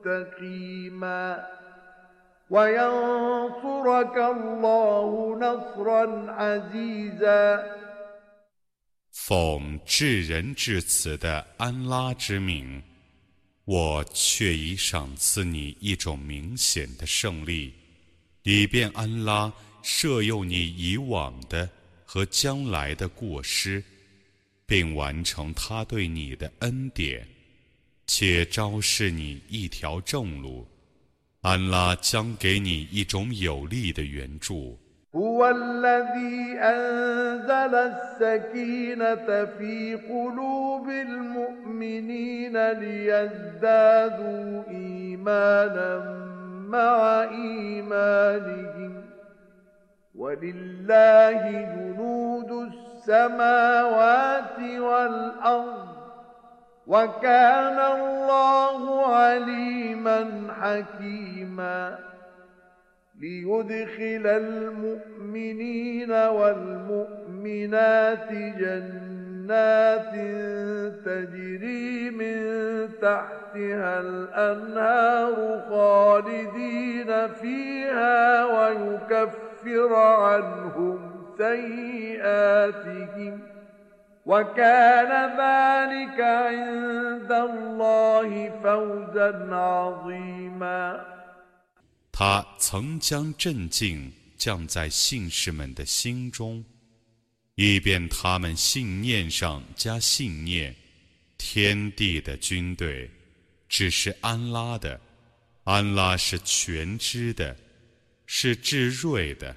[0.00, 1.46] مستقيما
[2.50, 7.76] وينصرك الله نصرا عزيزا
[9.10, 12.82] 奉至仁至慈的安拉之名，
[13.64, 17.74] 我却已赏赐你一种明显的胜利，
[18.44, 19.52] 以便安拉
[19.82, 21.68] 赦宥你以往的
[22.04, 23.82] 和将来的过失，
[24.64, 27.26] 并完成他对你的恩典，
[28.10, 30.66] 且昭示你一条正路。
[31.42, 34.76] 安拉将给你一种有力的援助。
[35.14, 45.98] هو الذي أنزل السكينة في قلوب المؤمنين ليزدادوا إيمانا
[46.68, 49.02] مع إيمانهم
[50.14, 52.50] ولله جنود
[53.06, 55.89] السماوات والأرض
[56.91, 61.99] وكان الله عليما حكيما
[63.21, 67.11] ليدخل المؤمنين والمؤمنات
[68.31, 70.15] جنات
[71.05, 72.37] تجري من
[73.01, 82.71] تحتها الأنهار خالدين فيها ويكفر عنهم سيئاتهم
[84.30, 91.00] وكان ذلك عند الله فوزا عظيما
[92.12, 96.64] 他曾将镇静降在信士们的心中，
[97.54, 100.74] 以便他们信念上加信念。
[101.38, 103.10] 天地的军队
[103.68, 104.98] 只是安拉的，
[105.64, 107.54] 安拉是全知的，
[108.24, 109.54] 是至睿的。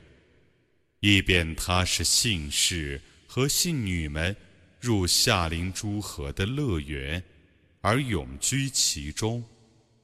[0.99, 4.35] 以便他是信士和信女们
[4.83, 7.23] 入夏林诸河的乐园，
[7.81, 9.43] 而永居其中，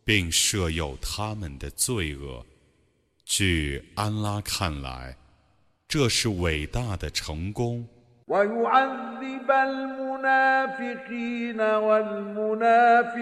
[0.04, 2.46] 并设有他们的罪恶。
[3.24, 5.18] 据安拉看来，
[5.88, 7.88] 这是伟大的成功。
[8.28, 10.82] ويعذب المنافقين
[11.86, 13.18] والمنافقات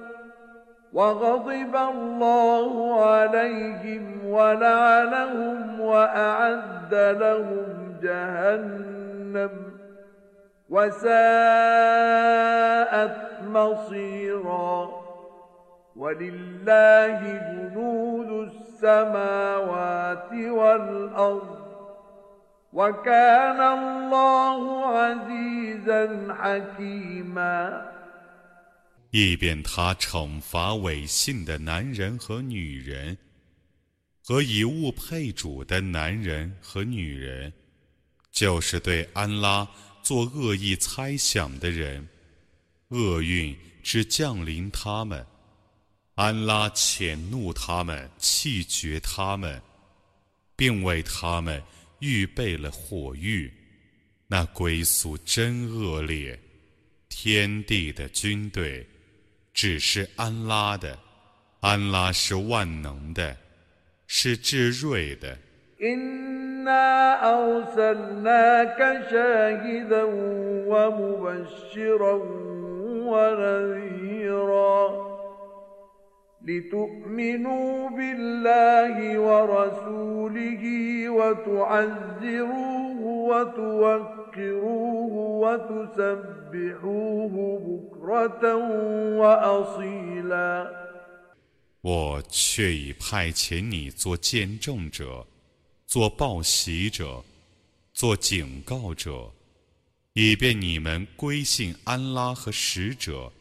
[0.93, 9.51] وغضب الله عليهم ولعنهم وأعد لهم جهنم
[10.71, 11.11] وساءت
[13.45, 14.91] مصيرا
[15.97, 17.21] ولله
[17.53, 18.31] جنود
[18.80, 21.66] السماوات والأرض
[22.74, 27.92] وكان الله عزيزا حكيما
[29.12, 33.18] 以便他惩罚违信的男人和女人，
[34.22, 37.54] 和以物配主的男人和女人，
[38.32, 39.66] 就是对安拉
[40.02, 42.06] 做恶意猜想的人，
[42.90, 45.26] 厄运只降临他们，
[46.20, 49.62] 安拉谴怒他们，气绝他们，
[50.56, 51.62] 并为他们
[52.00, 53.52] 预备了火狱，
[54.28, 56.40] 那归宿真恶劣，
[57.10, 58.88] 天地的军队。
[59.54, 60.98] 只是安拉的，
[61.62, 63.38] 安拉是万能的，
[64.08, 65.38] 是至睿的。
[65.82, 68.80] إنا أرسلناك
[69.12, 70.04] شاهدا
[70.72, 72.16] ومبشرا
[73.12, 74.09] ونذيرا
[76.46, 80.64] لتؤمنوا بالله ورسوله
[81.10, 83.02] وتعزروه
[83.32, 85.14] وتوكروه
[85.44, 87.26] وتسبحوه
[91.82, 95.26] 我却已派遣你做见证者，
[95.88, 97.24] 做报喜者，
[97.94, 99.32] 做警告者，
[100.14, 103.32] 以便你们归信安拉和使者，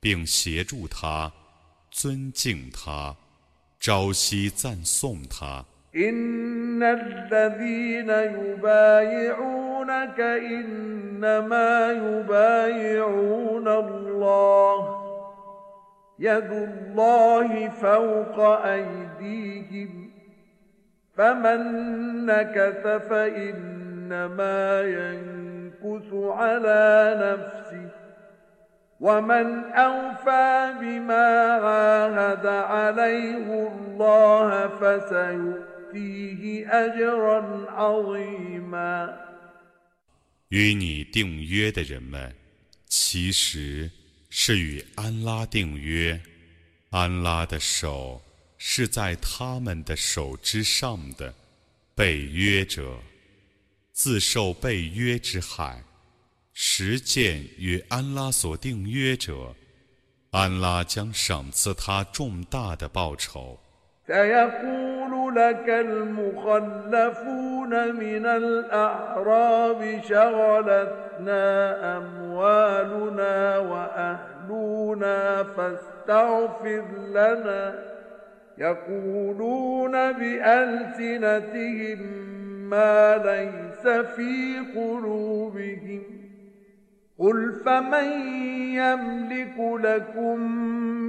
[0.00, 1.32] 并协助他，
[1.90, 3.16] 尊敬他，
[3.80, 5.64] 朝夕赞颂他。
[8.64, 15.04] يبايعونك إنما يبايعون الله
[16.18, 20.10] يد الله فوق أيديهم
[21.16, 21.60] فمن
[22.26, 27.87] نكث فإنما ينكث على نفسه
[29.00, 31.26] ومن أوفى بما
[31.64, 39.20] عاهد عليه الله فسيؤتيه أجرا عظيما
[40.48, 42.34] 与你订约的人们，
[42.86, 43.90] 其实
[44.30, 46.20] 是与安拉订约，
[46.90, 48.22] 安拉的手
[48.56, 51.34] 是在他们的手之上的，
[51.94, 52.96] 被约者
[53.92, 55.82] 自受被约之害。
[56.58, 59.56] 实践与安拉所订约者，
[60.30, 63.58] 安拉将赏赐他重大的报酬。
[64.06, 77.84] سيقول لك المخلفون من الأعراب شغلتنا أموالنا وأهلنا فاستغفر لنا
[78.58, 81.98] يقولون بألسنتهم
[82.68, 86.02] ما ليس في قلوبهم
[87.18, 88.08] قل فمن
[88.74, 90.40] يملك لكم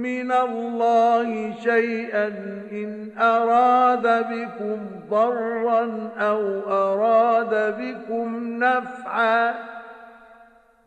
[0.02, 2.26] من الله شيئا
[2.72, 4.78] إن أراد بكم
[5.10, 9.54] ضرا أو أراد بكم نفعا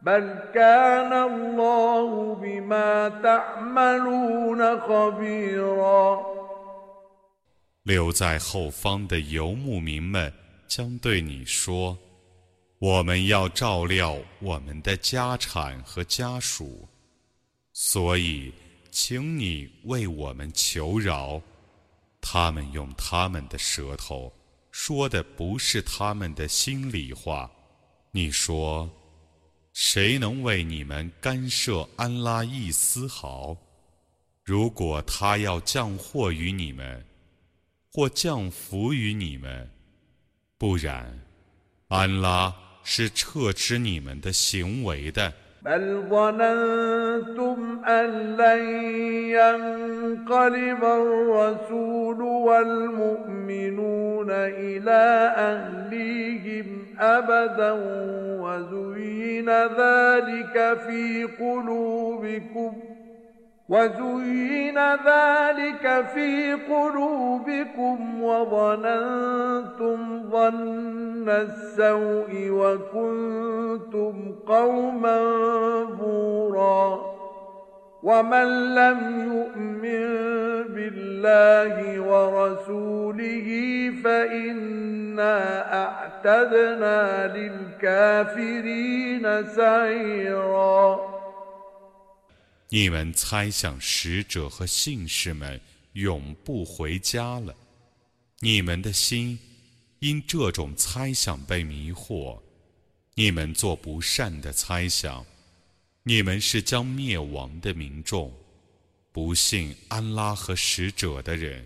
[0.01, 6.39] بل كان الله بما تعملون خبيرا
[7.83, 10.31] 留在后方的游牧民们
[10.68, 11.98] 将对你说。
[12.84, 16.86] 我们要照料我们的家产和家属，
[17.72, 18.52] 所以，
[18.90, 21.40] 请你为我们求饶。
[22.20, 24.31] 他们用他们的舌头
[24.70, 27.50] 说的不是他们的心里话。
[28.10, 28.86] 你说，
[29.72, 33.56] 谁能为你们干涉安拉一丝毫？
[34.42, 37.02] 如果他要降祸于你们，
[37.90, 39.70] 或降福于你们，
[40.58, 41.19] 不然，
[41.88, 42.54] 安拉。
[42.83, 45.33] 是撤之你们的行为的。
[45.62, 48.62] بل ظننتم أن لن
[49.30, 57.71] ينقلب الرسول والمؤمنون إلى أهليهم أبدا
[58.42, 62.93] وزين ذلك في قلوبكم ۖ
[63.69, 69.99] وزين ذلك في قلوبكم وظننتم
[70.31, 75.20] ظن السوء وكنتم قوما
[75.84, 77.14] بورا
[78.02, 79.00] ومن لم
[79.32, 80.05] يؤمن
[80.75, 83.49] بالله ورسوله
[84.05, 91.13] فإنا أعتدنا للكافرين سعيرا
[92.75, 95.61] 你们猜想使者和信士们
[95.93, 97.55] 永不回家了，
[98.41, 99.38] 你们的心
[100.00, 102.37] 因这种猜想被迷惑，
[103.15, 105.25] 你们做不善的猜想，
[106.03, 108.35] 你们是将灭亡的民众，
[109.12, 111.65] 不信安拉和使者的人，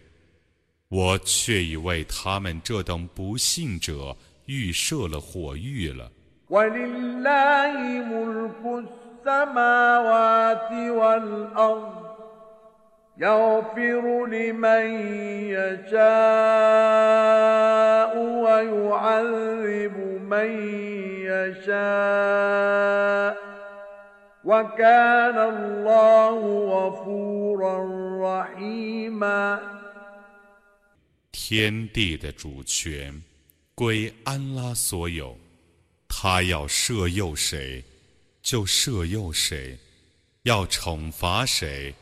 [0.90, 4.14] 我却已为他们这等不信者
[4.44, 6.12] 预设了火狱了。
[9.27, 12.03] السماوات والأرض
[13.17, 14.85] يغفر لمن
[15.49, 16.03] يشاء
[18.17, 20.49] ويعذب من
[21.31, 22.63] يشاء
[24.43, 26.39] وكان الله
[26.73, 27.75] غفورا
[28.23, 29.59] رحيما
[31.31, 33.21] 天地的主权
[33.75, 35.37] 归安拉所有，
[36.07, 37.83] 他要赦宥谁？
[38.50, 39.76] 就赦诱谁，
[40.44, 41.94] 要惩罚谁，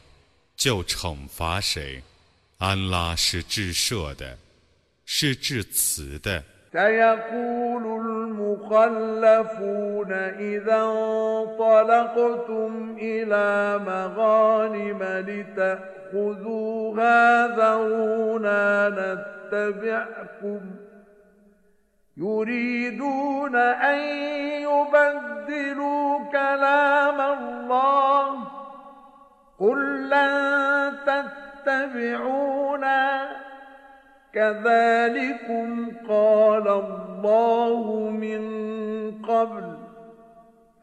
[0.54, 2.00] 就惩罚谁。
[2.58, 4.38] 安拉是至赦的，
[5.04, 6.40] 是至慈的。
[22.16, 23.98] يريدون أن
[24.62, 28.44] يبدلوا كلام الله.
[29.60, 30.92] قل لن
[31.66, 33.28] تتبعونا.
[34.34, 38.42] كذلكم قال الله من
[39.22, 39.76] قبل.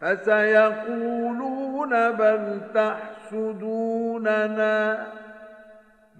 [0.02, 5.08] فسيقولون بل تحسدوننا.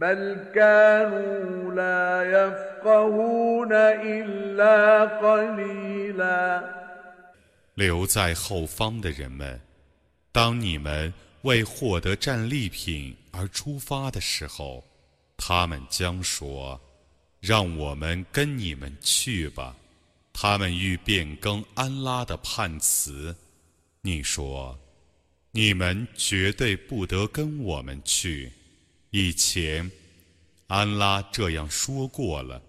[0.03, 6.63] بل كانوا لا يفقهون إلا قليلا
[7.75, 9.61] 留在后方的人们，
[10.33, 11.13] 当你们
[11.43, 14.85] 为获得战利品而出发的时候，
[15.37, 19.77] 他们将说：“让我们跟你们去吧。”
[20.33, 23.35] 他们欲变更安拉的判词，
[24.03, 28.53] 你说：“你们绝对不得跟我们去。”
[29.13, 29.91] 以前，
[30.67, 32.61] 安拉这样说过了。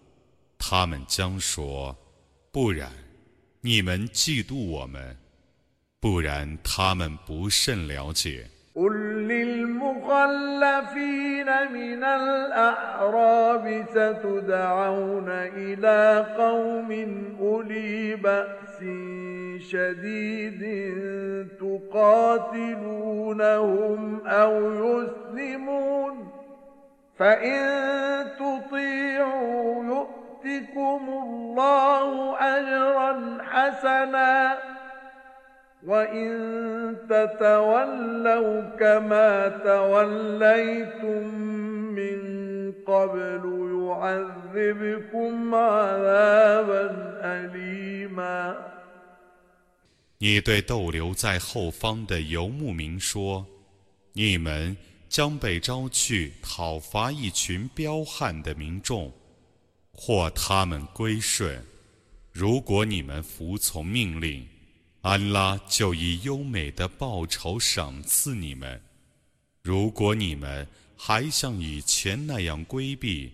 [0.57, 2.91] 他们将说：“不然，
[3.61, 5.15] 你们嫉妒我们；
[5.99, 8.93] 不然，他们不甚了解。” قل
[9.27, 10.69] للمخلفين
[11.71, 16.91] من الأعراب ستدعون إلى قوم
[17.39, 18.79] أولي بأس
[19.69, 20.61] شديد
[23.09, 26.22] تقاتلونهم أو يسلمون
[27.17, 27.59] فإن
[28.39, 34.57] تطيعوا يؤتكم الله أجرا حسنا
[35.85, 36.29] وإن
[37.09, 41.23] تتولوا كما توليتم
[41.95, 42.19] من
[42.87, 43.43] قبل
[43.87, 46.85] يعذبكم عذابا
[47.23, 48.69] أليما
[50.21, 53.45] 你对逗留在后方的游牧民说：“
[54.11, 54.75] 你们
[55.14, 59.12] 将被招去讨伐一群彪悍的民众，
[59.92, 61.64] 或他们归顺。
[62.32, 64.44] 如果你们服从命令。”
[65.02, 68.80] 安拉就以优美的报酬赏赐你们。
[69.62, 70.66] 如果你们
[70.96, 73.30] 还像以前那样规避，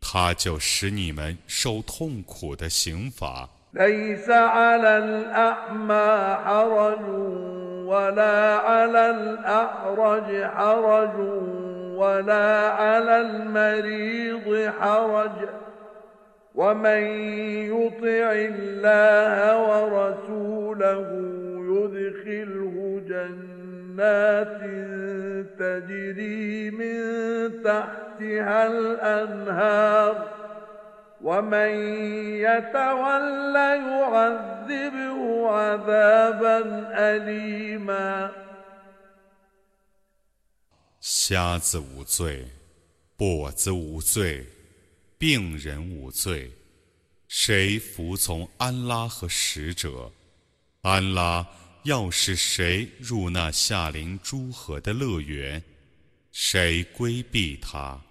[0.00, 3.48] 他就使你们受痛苦的刑罚。
[7.86, 11.18] ولا على الأعرج حرج
[11.96, 15.48] ولا على المريض حرج
[16.54, 17.02] ومن
[17.72, 19.36] يطع الله
[19.68, 21.06] ورسوله
[21.70, 24.60] يدخله جنات
[25.58, 27.02] تجري من
[27.62, 30.45] تحتها الأنهار
[31.25, 31.69] ومن
[32.41, 36.57] يتول يعذبه عذابا
[36.95, 38.31] اليما
[40.99, 42.47] 瞎子无罪，
[43.17, 44.45] 跛子无罪。
[45.17, 46.51] 病人无罪，
[47.27, 50.11] 谁服从安拉和使者？
[50.81, 51.47] 安拉
[51.83, 55.63] 要是谁入那夏临诸河的乐园，
[56.31, 58.01] 谁规避他，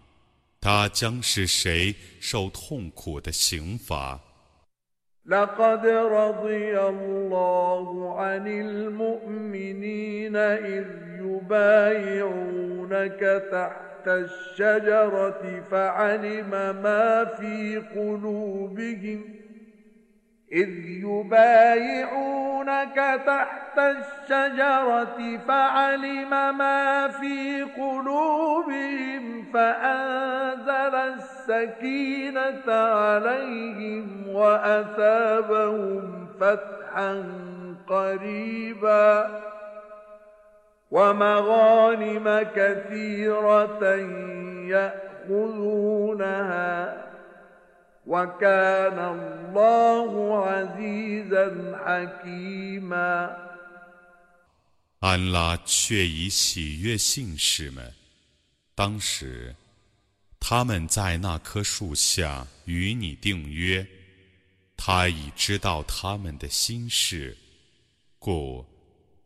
[0.65, 4.21] 他将是谁受痛苦的刑罚。
[14.07, 16.51] الشجرة فعلم
[16.83, 19.25] ما في قلوبهم
[20.53, 20.69] إذ
[21.05, 22.95] يبايعونك
[23.27, 30.34] تحت الشجرة فعلم ما في قلوبهم فأنزل
[31.45, 37.25] السكينة عليهم وأثابهم فتحا
[37.89, 39.41] قريبا
[54.99, 57.93] 安拉却已喜悦信士们。
[58.75, 59.55] 当时，
[60.48, 63.84] 他们在那棵树下与你订约，
[64.78, 67.36] 他已知道他们的心事，
[68.20, 68.64] 故。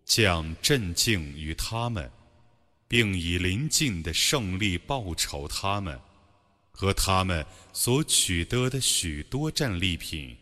[0.05, 2.09] 将镇静于他们，
[2.87, 5.99] 并以临近的胜利报酬他们
[6.71, 10.37] 和他们所取得的许多战利品。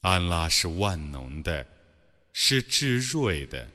[0.00, 1.66] 安拉是万能的，
[2.32, 3.70] 是至睿的。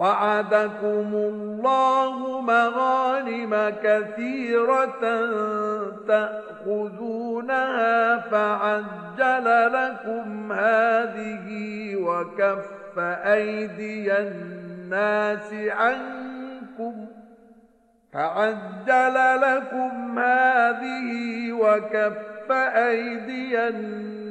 [0.00, 5.00] وعدكم الله مغانم كثيرة
[6.08, 11.46] تأخذونها فعجل لكم هذه
[11.96, 17.06] وكف أيدي الناس عنكم
[18.12, 24.19] فعجل لكم هذه وكف أيدي الناس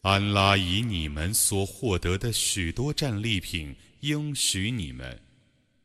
[0.00, 5.20] 安拉以你们所获得的许多战利品应许你们，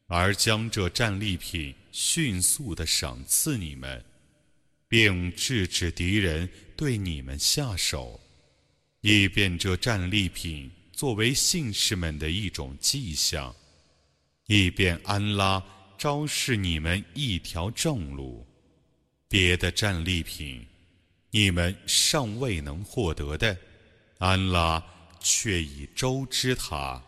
[0.07, 4.01] 而将这战利品迅速地赏赐你们，
[4.87, 8.17] 并制止敌人对你们下手，
[9.01, 13.53] 以便这战利品作为信士们的一种迹象，
[14.47, 15.61] 以便安拉
[15.97, 18.45] 昭示你们一条正路。
[19.31, 20.65] 别的战利品，
[21.30, 23.56] 你们尚未能获得的。
[24.18, 24.82] 安拉
[25.18, 27.02] 却已周知他，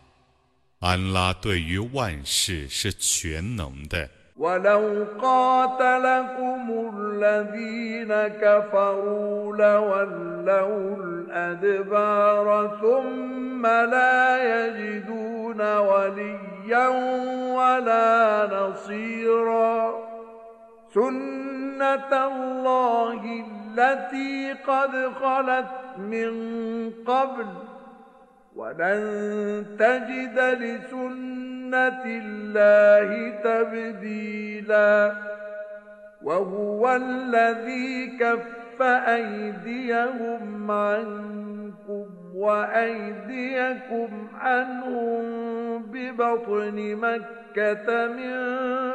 [0.79, 4.09] 安拉对于万事是全能的。
[4.37, 16.87] ولو قاتلكم الذين كفروا لولوا الأدبار ثم لا يجدون وليا
[17.57, 19.93] ولا نصيرا
[20.93, 23.21] سنة الله
[23.78, 26.32] التي قد خلت من
[27.06, 27.46] قبل
[28.56, 35.12] ولن تجد لسنة الله تبديلا
[36.22, 45.22] وهو الذي كف أيديهم عنكم وأيديكم عنهم
[45.82, 48.34] ببطن مكة من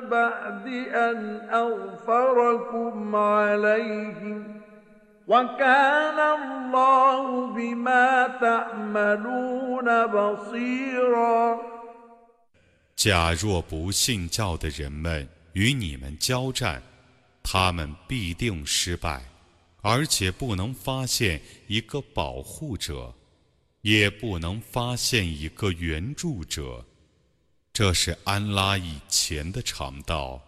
[0.10, 4.57] بعد أن أغفركم عليهم
[12.96, 16.82] 假若不信教的人们与你们交战，
[17.44, 19.22] 他们必定失败，
[19.82, 23.14] 而且不能发现一个保护者，
[23.82, 26.86] 也不能发现一个援助者。
[27.74, 30.42] 这是安拉以前的肠道，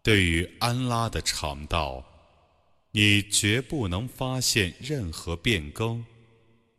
[0.00, 2.04] 对于安拉的肠道。
[2.98, 6.02] 你绝不能发现任何变更。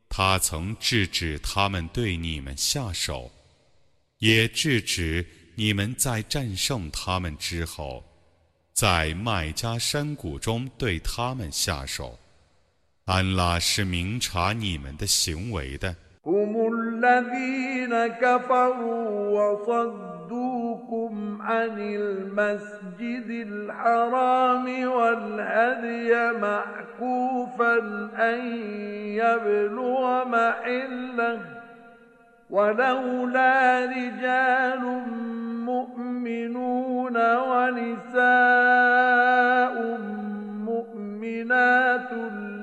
[0.09, 3.31] 他曾制止他们对你们下手，
[4.17, 8.03] 也制止你们在战胜他们之后，
[8.73, 12.17] 在麦加山谷中对他们下手。
[13.05, 15.95] 安拉是明察你们的行为的。
[19.67, 27.77] صدوكم عن المسجد الحرام والهدي معكوفا
[28.19, 28.45] أن
[29.15, 31.39] يبلغ محله
[32.49, 34.83] ولولا رجال
[35.65, 38.27] مؤمنون ونساء
[40.65, 42.11] مؤمنات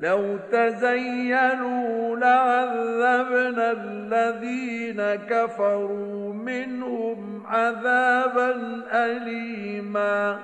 [0.00, 8.50] لو تزينوا لعذبنا الذين كفروا منهم عذابا
[8.92, 10.38] أليما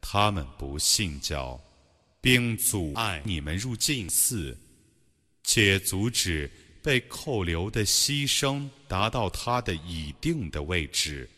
[0.00, 1.60] 他们不信教，
[2.20, 4.56] 并阻碍你们入境寺，
[5.42, 6.50] 且阻止
[6.82, 11.28] 被扣留的牺牲达到他的已定的位置。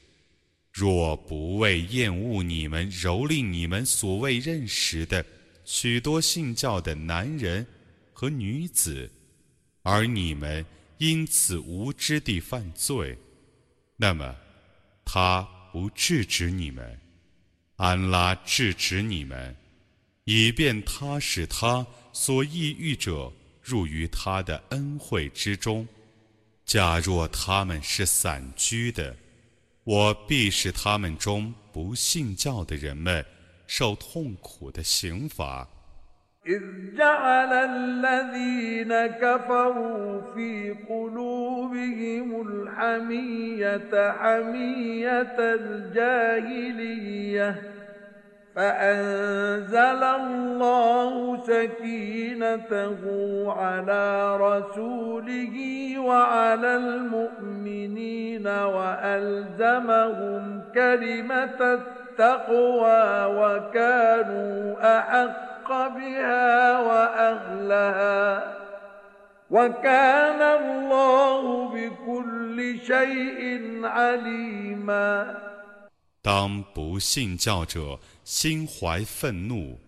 [0.72, 5.24] 若不为厌恶你们蹂躏你们所谓认识的。
[5.63, 7.65] 许多信教的男人
[8.13, 9.09] 和女子，
[9.83, 10.65] 而你们
[10.97, 13.17] 因此无知地犯罪，
[13.95, 14.35] 那么
[15.05, 16.99] 他不制止你们，
[17.77, 19.55] 安拉制止你们，
[20.25, 25.87] 以便他使他所抑郁者入于他的恩惠之中。
[26.65, 29.15] 假若他们是散居的，
[29.83, 33.25] 我必使他们中不信教的人们。
[33.70, 35.66] 受痛苦的刑罚。
[36.46, 36.62] إذ
[36.96, 46.96] جعل الذين كفروا في قلوبهم الحمية حمية الجاهلية
[48.54, 53.02] فأنزل الله سكينته
[53.52, 55.56] على رسوله
[55.98, 58.46] وعلى المؤمنين
[58.76, 59.82] وألزمهم
[60.74, 61.80] كلمة
[76.21, 79.79] 当不信教者心怀愤怒、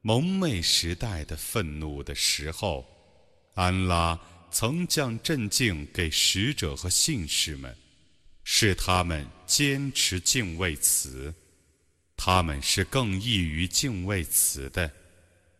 [0.00, 2.86] 蒙昧时代的愤怒的时候，
[3.54, 4.18] 安拉
[4.50, 7.76] 曾将镇静给使者和信士们。
[8.42, 11.32] 是他们坚持敬畏词，
[12.22, 14.90] 他们是更易于敬畏词的，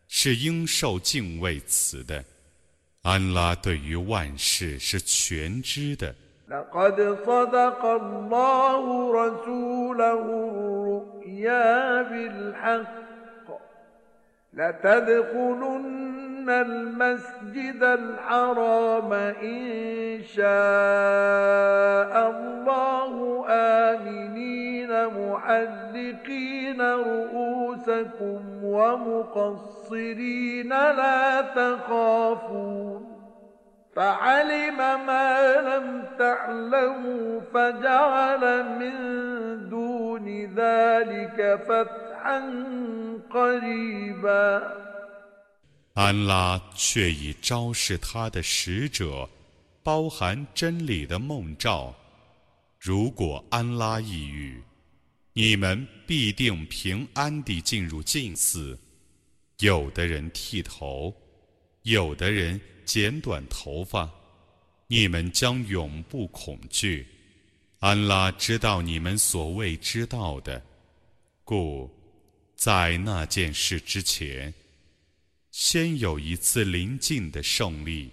[0.09, 2.23] 是应受敬畏词的。
[3.01, 6.15] 安拉对于万事是全知的。
[14.55, 20.45] لتدخلن المسجد الحرام إن شاء
[22.31, 33.10] الله آمنين محلقين رؤوسكم ومقصرين لا تخافون
[33.96, 38.44] فعلم ما لم تعلموا فجعل
[38.80, 40.26] من دون
[40.56, 42.40] ذلك فتحا
[45.94, 49.30] 安拉却已昭示他的使者，
[49.84, 51.94] 包含真理的梦兆。
[52.80, 54.62] 如果安拉抑郁，
[55.34, 58.78] 你们必定平安地进入禁寺。
[59.60, 61.14] 有的人剃头，
[61.84, 62.60] 有的人
[62.93, 64.11] 剪短头发，
[64.89, 67.07] 你们将永不恐惧。
[67.79, 70.61] 安拉知道你们所未知道的，
[71.45, 71.89] 故。
[72.57, 74.53] 在那件事之前，
[75.53, 78.11] 先有一次临近的胜利。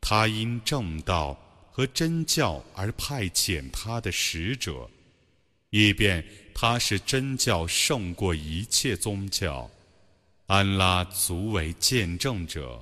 [0.00, 1.36] 他因正道
[1.70, 4.88] 和真教而派遣他的使者。
[5.68, 9.68] 以便他是真教胜过一切宗教，
[10.46, 12.80] 安拉足为见证者。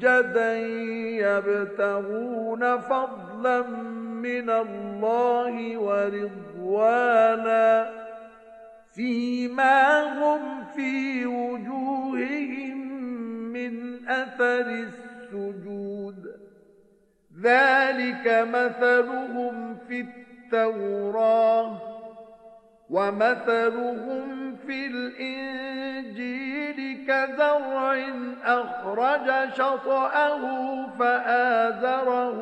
[0.00, 0.52] سجدا
[1.24, 3.62] يبتغون فضلا
[4.26, 7.90] من الله ورضوانا
[8.94, 12.78] فيما هم في وجوههم
[13.52, 13.72] من
[14.08, 16.30] أثر السجود.
[17.42, 20.00] ذلك مثلهم في
[20.52, 21.78] التوراة
[22.90, 28.08] ومثلهم في الإنجيل كزرع
[28.44, 30.42] أخرج شطأه
[30.98, 32.40] فآزره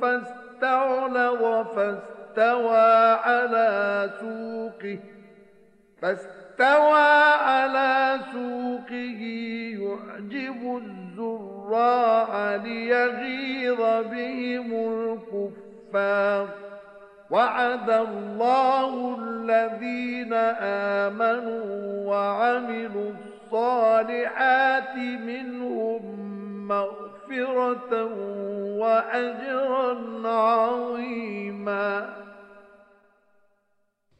[0.00, 4.98] فاستعلظ فاستوى على سوقه
[6.02, 7.08] فاستوى
[7.42, 9.22] على سوقه
[9.78, 16.48] يعجب الزراع ليغيظ بهم الكفار.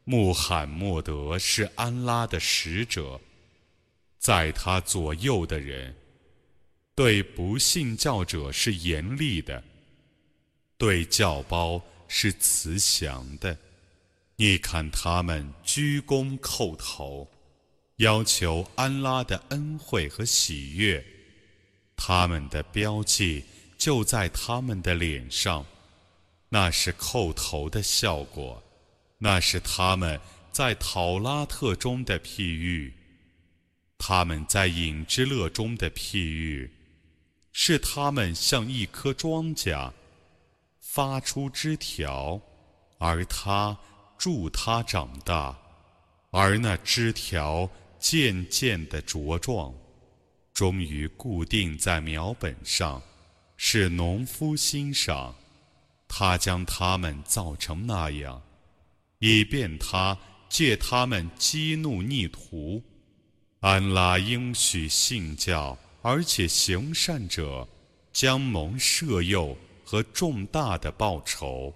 [0.05, 3.19] 穆罕默德是安拉的使者，
[4.19, 5.95] 在他左右的人
[6.95, 9.63] 对不信教者是严厉的，
[10.77, 11.81] 对教包。
[12.09, 13.57] 是慈祥的，
[14.37, 17.31] 你看他们鞠躬叩头，
[17.97, 21.05] 要求安拉的恩惠和喜悦，
[21.97, 23.45] 他们的标记
[23.77, 25.67] 就在他们的脸上，
[26.49, 28.63] 那是叩头的效果，
[29.19, 30.19] 那是他们
[30.51, 32.95] 在讨拉特中的譬喻，
[33.99, 36.71] 他们在隐之乐中的譬喻，
[37.53, 39.93] 是他们像一颗庄稼。
[40.99, 42.41] 发出枝条，
[42.99, 43.79] 而它
[44.19, 45.57] 助它长大，
[46.33, 49.73] 而那枝条渐渐的茁壮，
[50.53, 53.01] 终于固定在苗本上，
[53.57, 55.33] 是农夫欣赏。
[56.09, 58.43] 他将它们造成那样，
[59.21, 62.83] 以便他借他们激怒逆徒。
[63.61, 67.69] 安拉应许信教而且行善者，
[68.13, 69.57] 将蒙赦宥。
[69.91, 71.73] 和重大的报酬。